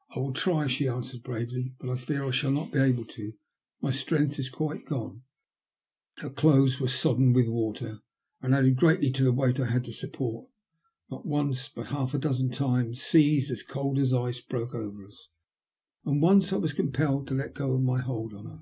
"I 0.16 0.18
will 0.18 0.32
try," 0.32 0.66
she 0.66 0.88
answered, 0.88 1.22
bravely;" 1.22 1.72
but 1.78 1.88
I 1.88 1.96
fear 1.96 2.24
I 2.24 2.32
shall 2.32 2.50
not 2.50 2.72
be 2.72 2.80
able 2.80 3.04
to. 3.04 3.34
My 3.80 3.92
strength 3.92 4.36
is 4.36 4.50
quite 4.50 4.84
gone." 4.84 5.22
Her 6.16 6.28
clothes 6.28 6.80
were 6.80 6.88
sodden 6.88 7.32
with 7.32 7.46
water, 7.46 8.00
and 8.42 8.52
added 8.52 8.74
greatly 8.78 9.12
to 9.12 9.22
the 9.22 9.32
weight 9.32 9.60
I 9.60 9.66
had 9.66 9.84
to 9.84 9.92
support. 9.92 10.48
Not 11.08 11.24
once, 11.24 11.68
but 11.68 11.86
half 11.86 12.14
a 12.14 12.18
dozen 12.18 12.50
times, 12.50 13.00
seas, 13.00 13.62
cold 13.62 14.00
as 14.00 14.12
ice, 14.12 14.40
broke 14.40 14.74
over 14.74 15.06
us; 15.06 15.28
and 16.04 16.20
once 16.20 16.52
I 16.52 16.56
was 16.56 16.72
compelled 16.72 17.28
to 17.28 17.34
let 17.34 17.54
go 17.54 17.78
my 17.78 18.00
hold 18.00 18.34
of 18.34 18.44
her. 18.44 18.58